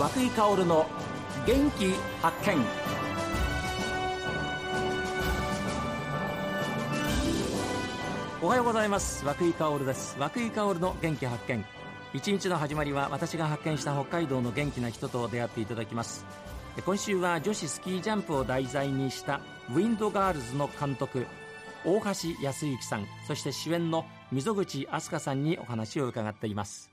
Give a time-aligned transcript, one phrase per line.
[0.00, 0.86] 和久井薫の
[1.46, 1.92] 元気
[2.22, 2.56] 発見。
[8.40, 9.26] おはようございます。
[9.26, 10.16] 和井薫です。
[10.18, 11.62] 和久井薫の元気発見。
[12.14, 16.24] 一日の始まりは私が発見した北海道の元気な人と出会っていただきます。
[16.82, 21.26] 今週は女子スキージャンプを題材にしたウィンドガールズの監督
[21.84, 26.90] 大橋康之さんそして主演の溝口飛鳥さんにお話を伺っています。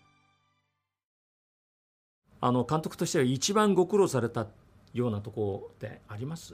[2.40, 4.48] あの監督としては一番ご苦労された
[4.94, 6.54] ようなところってあります？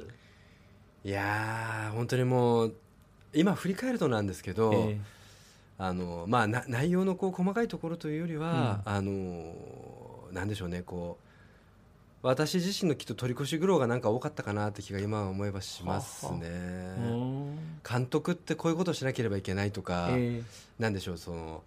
[1.03, 2.75] いやー本当にもう
[3.33, 4.97] 今振り返るとなんですけど、えー、
[5.77, 9.53] あのまあ、内容のこう細かいところというよりは、うん、あの
[10.31, 16.47] なんでしょうねこう私自身のきっと取り越し苦労がなんか多かったかなって気が今思えばしますね。
[16.97, 20.43] はは監督ってこういうことをしなければいけないとか、えー、
[20.81, 21.63] なんでしょうその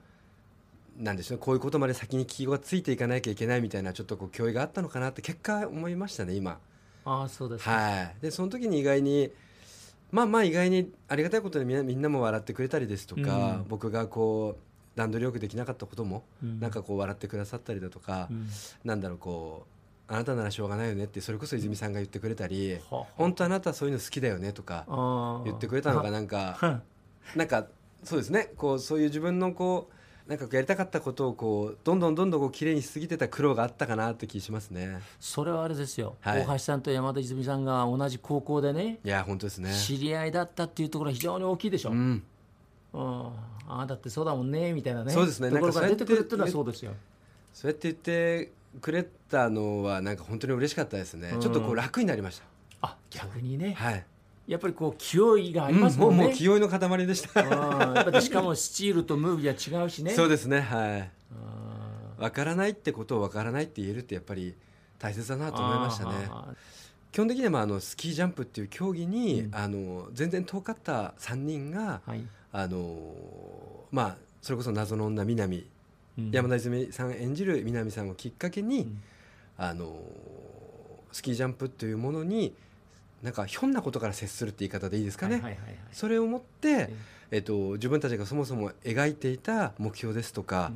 [0.98, 6.58] なんでしょうこういうことまで先に気がついていかなきゃいけないみたいなちょっとこう教育があったのかなって結果思いましたね今。
[7.04, 9.30] あそうです、はい、でその時に意外に
[10.10, 18.48] まあまあ意外にありがたいことにみんなみんなも笑ってくれたりですとか、うん、僕がこう段取りよくできなかったことも、うん、なんかこう笑ってくださったりだとか、うん、
[18.84, 19.66] なんだろうこ
[20.08, 22.80] うあなたならしょうがないよねってそれこそ泉さんが言ってくれたり、うん、
[23.16, 24.84] 本当あなたはそういうの好きだよねとか
[25.44, 26.80] 言ってくれたのがなんか
[27.34, 27.66] なんか
[28.04, 28.52] そうですね。
[28.56, 29.95] こうそういう自分のこう
[30.26, 35.00] なんかやりたかったことをこうどんどんどんどんこう綺麗にしすぎてた苦労があったかなって気しますね。
[35.20, 39.72] それはあれですよ、はい、大橋さんと山田泉さんが同じ高校でねいや本当ですね。
[39.72, 42.22] 知り合いだったっていうところは非常に大きいでしょ、うん、
[42.92, 43.26] うん、
[43.68, 45.12] ああだってそうだもんねみたいなね。
[45.12, 45.50] そうですね。
[45.50, 46.92] ところが出てくるっていうのはそうですよ。
[47.54, 52.44] そうやって言ってくれたのはなんか本当に嬉しかったですね、うん、ちょっとこう楽になりました。
[52.82, 53.74] あ逆にね。
[53.74, 54.04] はい
[54.46, 58.20] やっぱりこう気負いがありますもんね、うん、もう気負いの塊でした。
[58.20, 60.12] しかもスチールとムービーは違うしね。
[60.14, 61.10] そうですねはい。
[62.18, 64.54] 分からないってことを分からないって言えるってやっぱり
[64.98, 66.30] 大切だなと思いましたね。
[67.12, 72.20] 基本的にはまああのスキージャンプっていう競技に、うん、あの全然遠かった3人が、はい、
[72.52, 75.66] あのまあそれこそ謎の女南、
[76.18, 79.02] うん、山田泉さん演じる南さんをきっかけに、うん、
[79.56, 79.98] あの
[81.10, 82.54] スキージャンプというものに
[83.26, 85.58] なんかひょんなことから接するって言い方でいいですかね、
[85.90, 86.90] それをもって、
[87.32, 90.70] えっと、自分たちがそもそも描いていた目標ですとか、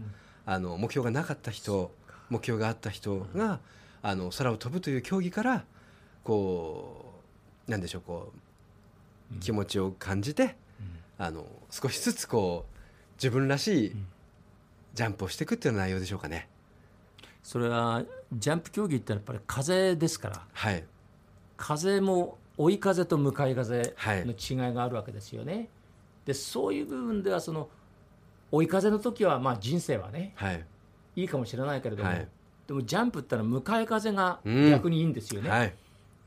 [0.46, 1.92] うん、あの目標がなかった人
[2.28, 3.44] 目標があった人が、
[4.02, 5.64] うん、あの空を飛ぶという競技から
[6.24, 7.20] こ
[7.68, 8.32] うなんでしょうこ
[9.32, 10.56] う、気持ちを感じて、
[11.18, 12.76] あの少しずつこう
[13.14, 13.96] 自分らしい
[14.94, 16.48] ジャンプをしていくっていう内容でしょうかね。
[17.44, 20.82] それはジャンプ競技ってやっぱり風ですから、はい、
[21.56, 25.54] 風も追い風と向かい風の違いがあるわけですよね。
[25.54, 25.68] はい、
[26.26, 27.70] でそういう部分ではその
[28.52, 30.64] 追い風の時はまあ人生はね、はい、
[31.16, 32.28] いいかもしれないけれども、はい、
[32.66, 35.48] でもジャンプってのは向かい風が逆にいいんですよね。
[35.48, 35.74] うんはい、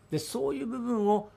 [0.10, 1.30] でそういう部分を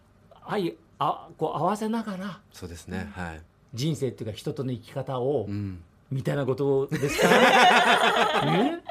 [0.49, 3.43] 相あこう合わせながらそうですね、はい、
[3.75, 8.83] 人生っていうか人との生き方を、うん、みたいなことですかね。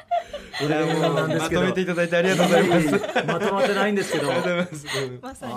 [1.40, 2.92] まとめていただいてありがとうございます。
[3.28, 4.30] まとまってないんですけど。
[5.22, 5.54] まさに。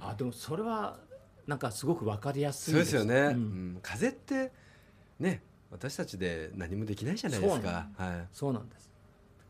[0.00, 0.98] あ、でもそれは
[1.46, 3.14] なんかすごくわかりやすいそうですよね。
[3.14, 4.52] うん、風って
[5.18, 7.88] ね、私たちで何もできないじゃないですか。
[7.96, 8.28] はい。
[8.32, 8.90] そうなんです。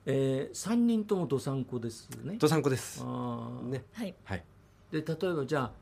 [0.06, 2.36] えー、三人ともどさんこですね。
[2.38, 3.02] どさんこです。
[3.04, 3.84] あね。
[3.92, 4.14] はい。
[4.24, 4.44] はい。
[4.90, 5.72] で例えばじゃあ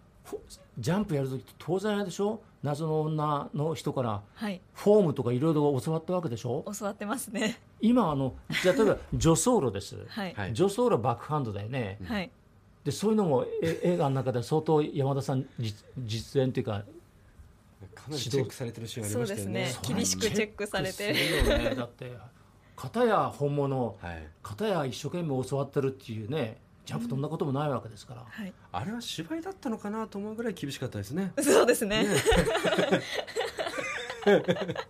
[0.79, 2.41] ジャンプやる時って当然あれでしょ？
[2.63, 4.23] 謎の女の人から
[4.75, 6.65] フォームとかいろいろ教わったわけでしょ？
[6.79, 7.61] 教わってますね。
[7.81, 12.31] 今あのじゃ例えば 助走路です、はい、助走路バックハンドだよね、はい、
[12.85, 15.47] でそういうのもえ 映画の中で相当山田さん
[15.99, 16.85] 実演というか
[17.95, 21.09] かなりチェックされてるシーンありましたよね、ね、厳しくチェックされて。
[21.09, 21.15] る、
[21.59, 22.13] ね、だって
[22.75, 31.33] 片や本物、はい、片や一生懸命教わってるっていうねジャンプ飛んだこともないわけですから、はい、あれは芝居だったのかなと思うぐらい厳しかったですね。
[31.43, 32.05] そうですね。
[32.05, 32.09] ね。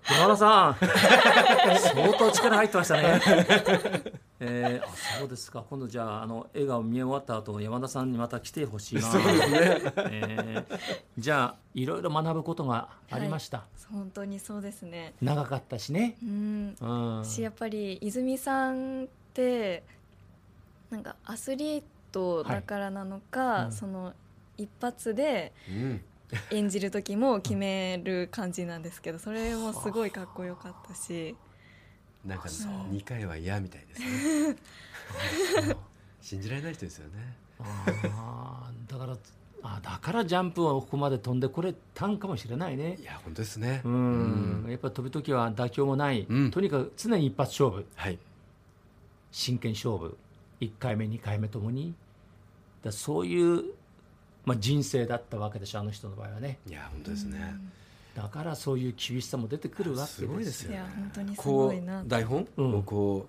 [0.09, 0.77] 山田さん。
[1.79, 3.21] 相当力入ってましたね。
[4.41, 4.89] えー、あ
[5.19, 5.65] そうですか。
[5.69, 9.03] 今度じゃああの映画を見終わった後山田さんにまた来てほしいな。
[9.03, 9.59] そうですね、
[10.11, 10.79] えー、
[11.19, 15.15] じゃあいろいろ学ぶことがありました、はい、本当にそうですね。
[15.23, 16.17] 長かったしね。
[16.23, 19.85] うん、うん、しやっぱり泉さんって
[20.91, 23.65] なんかアスリートだからなのか、はい。
[23.67, 24.13] うん、その
[24.57, 25.53] 一発で
[26.51, 31.37] 演じる時も決める感じなんですけどそれもすごいかっこよかったし。
[32.25, 34.01] なんか2回は嫌みたいです
[34.51, 34.57] ね。
[36.21, 37.37] 信じられない人ですよね。
[37.61, 39.17] あだから
[39.63, 42.97] あだからジャンプをここまで飛んでこれたんかもしれないね。
[43.01, 43.81] いや本当ですね。
[43.85, 48.19] うん、やっぱ飛ぶ時は妥協もない、うん、とにかく常に一発勝負、はい、
[49.31, 50.17] 真剣勝負
[50.61, 51.95] 1回目2回目ともに。
[52.83, 53.65] だそういう、
[54.45, 56.59] まあ、人生だったわけでしょあの人の場合はね。
[56.67, 57.55] いや本当ですね、
[58.15, 60.85] だからそういう厳しさも出てくるわけですすごいですよね。
[60.95, 62.47] 本当にすごいな台本？
[62.57, 63.27] をこ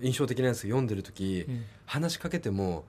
[0.00, 2.84] う印象的なやつ読んでる時、うん、話しかけても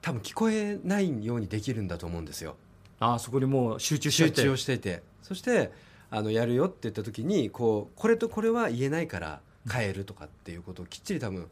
[0.00, 2.56] 多分聞こえないようにできるんだと思うんですよ。
[2.98, 4.28] あそこにもう集中して。
[4.28, 5.02] 集中をしていて。
[5.22, 5.70] そして
[6.10, 9.40] あのやるよって言った時にこうこれとこれは言えないから
[9.70, 11.48] 変えるとかっていうことをきっちり多分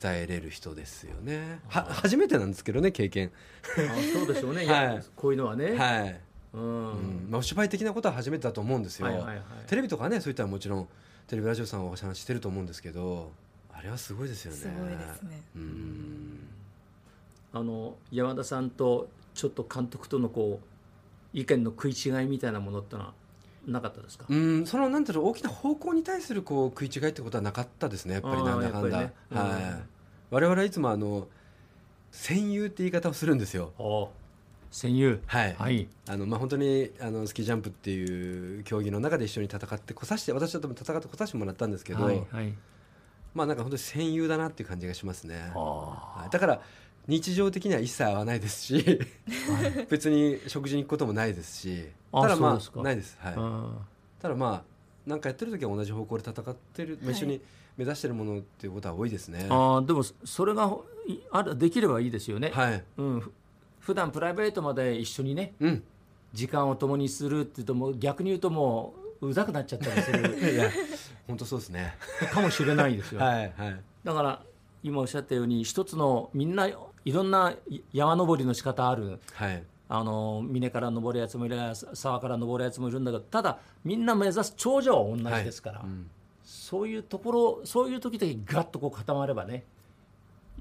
[0.00, 1.60] 伝えれる人ですよね。
[1.68, 3.30] は初めてなんですけどね経験。
[3.62, 5.74] あそうでしょうね、 はい、こういうのはね。
[5.76, 6.20] はい。
[6.54, 10.88] うん、まあ、お芝居的なことは初めてだと思うんですよ、はいはいはい、テレビとかねそういったらもちろん
[11.26, 13.30] テレビラジオさんはお話してると思うんですけど
[13.70, 14.56] あれはすごいですよね。
[14.56, 15.42] すごいですね。
[15.54, 16.38] うん。
[17.52, 20.66] あの山田さんとちょっと監督とのこう
[21.38, 23.12] 意見の食い違いみたいなものってのは
[23.68, 24.24] なかったですか？
[24.28, 29.50] うんそのなんていうの大きな方向に対するこう食い違いってことはなかったですねやっぱりなんだかんだ、ねうん、はい。
[30.30, 31.28] 我々はいつもあの
[32.10, 33.72] 戦友って言い方をするんですよ。
[34.70, 35.20] 戦友。
[35.26, 42.52] はい、はい、あのまあ本当にあのスキージャンプっていう競技の中で一緒に戦ってこさして私は多分戦ってこさしてもらったんですけど、はいはい、
[43.34, 46.60] まあなんか本当に戦友だなっていう感じがしますね、はい、だから
[47.08, 49.00] 日常的には一切会わないですし
[49.88, 53.18] 別に食事に行くこともないですしただまあないです。
[53.20, 53.34] はい。
[54.20, 54.62] ただまあ
[55.06, 57.40] 何かやってる時は同じ方向で戦ってる、はい、一緒に
[57.76, 59.46] 目指してるものっていうことは多いですね。
[59.50, 60.70] あでもそれが
[61.30, 62.50] あるできればいいですよね。
[62.52, 63.32] はい、うん、
[63.80, 65.82] 普段プライベートまで一緒にね、うん、
[66.32, 70.38] 時間を共にするっていうとも逆に言うともううざくなっちゃったりする。
[70.52, 70.70] いや
[71.26, 71.94] 本当そうですね。
[72.32, 73.20] かもしれないですよ。
[73.22, 73.80] はいはい。
[74.04, 74.42] だから
[74.82, 76.68] 今おっしゃったように一つのみんな
[77.04, 77.54] いろんな
[77.92, 86.10] 山登りの仕方ある、はい、あの峰から登るやつもいれば沢から登るやつもいるんだけどただみんな目指す頂上は同じですから、はいうん、
[86.44, 89.64] そういうところそういう時だけガッとこう固まればね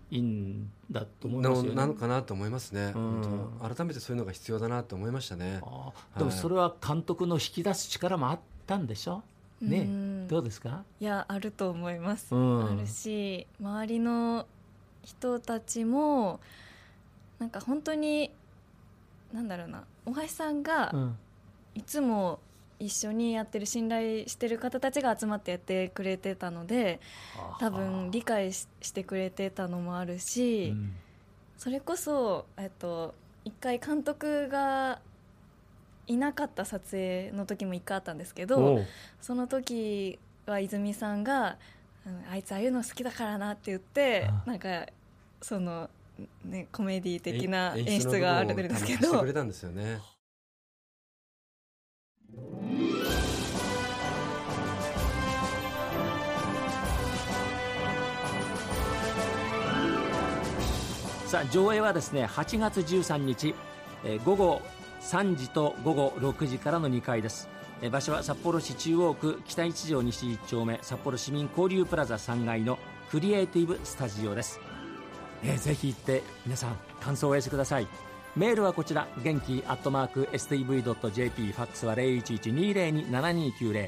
[0.09, 1.75] いいんだと思いますよね。
[1.75, 5.59] なのかなと思いますね、うん、改めてそういうのが必要だなと思いましたね。
[6.17, 9.21] でもそれは監督の引き出す力もあったんでしょ？
[9.59, 9.89] ね、
[10.29, 10.83] どうですか？
[11.01, 14.45] いやあると思います、うん、あるし周りの
[15.03, 16.39] 人たちも
[17.39, 18.31] なんか本当に
[19.33, 20.93] なんだろうな大橋さんが
[21.75, 22.39] いつも
[22.79, 26.99] 一緒にやってる信頼してる方たちが集まってやってくれてたので
[27.59, 30.93] 多分理解してくれてたのもあるし、うん、
[31.57, 33.15] それこそ、えっと、
[33.45, 34.99] 一回監督が
[36.05, 38.79] いなかった撮影の時も一回あったんですけど
[39.21, 41.57] その時は泉さんが
[42.31, 44.85] あいつああいうの好きだからなって言ってなんか
[45.41, 45.89] その、
[46.45, 49.19] ね、コメディ的な演出があるんですけど。
[49.19, 49.99] くれたんですよね。
[61.27, 63.53] さあ上映はですね8月13日、
[64.05, 64.61] えー、午後
[65.01, 67.49] 3時と午後6時からの2回です
[67.91, 72.79] 場所は札幌市中央区北一条西1丁目札幌市民交流プラザ3階の
[73.11, 74.59] クリエイティブスタジオです、
[75.43, 77.87] えー、ぜひ行って皆さん感想をお寄せください。
[78.35, 83.87] メールはこちら元気アットマーク STV.jp ファックスは0112027290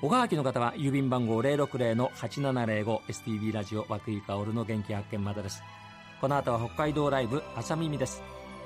[0.00, 5.60] おはがきの方は郵便番号 060-8705STV ラジオ和久井薫の元気発見までです。
[6.20, 8.22] この後は北海道ライブ朝耳です。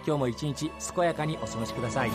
[0.06, 2.10] 今日も一日健やかにお過ごしください。